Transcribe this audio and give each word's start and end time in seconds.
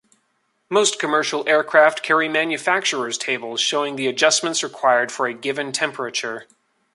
Most 0.67 0.97
commercial 0.97 1.47
aircraft 1.47 2.01
carry 2.01 2.27
manufacturer's 2.27 3.19
tables 3.19 3.61
showing 3.61 3.97
the 3.97 4.07
adjustments 4.07 4.63
required 4.63 5.11
for 5.11 5.27
a 5.27 5.33
given 5.35 5.71
temperature. 5.71 6.47